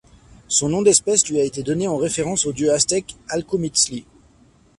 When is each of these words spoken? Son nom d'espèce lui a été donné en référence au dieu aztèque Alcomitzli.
Son 0.47 0.69
nom 0.69 0.81
d'espèce 0.81 1.29
lui 1.29 1.39
a 1.39 1.43
été 1.43 1.61
donné 1.61 1.87
en 1.87 1.95
référence 1.95 2.47
au 2.47 2.53
dieu 2.53 2.73
aztèque 2.73 3.17
Alcomitzli. 3.29 4.07